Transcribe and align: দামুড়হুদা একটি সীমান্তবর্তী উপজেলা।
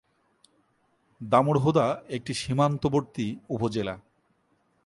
দামুড়হুদা 1.21 2.01
একটি 2.09 2.33
সীমান্তবর্তী 2.33 3.35
উপজেলা। 3.49 3.95